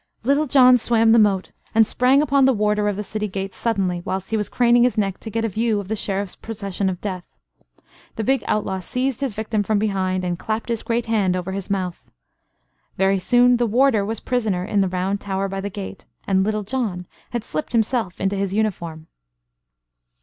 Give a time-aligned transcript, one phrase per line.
[0.23, 4.01] Little John swam the moat, and sprang upon the warder of the city gates suddenly,
[4.03, 6.99] whilst he was craning his neck to get a view of the Sheriff's procession of
[7.01, 7.27] death.
[8.15, 11.69] The big outlaw seized his victim from behind, and clapped his great hand over his
[11.69, 12.09] mouth.
[12.97, 16.63] Very soon the warder was prisoner in the round tower by the gate; and Little
[16.63, 19.05] John had slipped himself into his uniform.